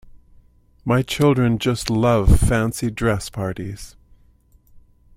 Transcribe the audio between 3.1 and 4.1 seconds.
parties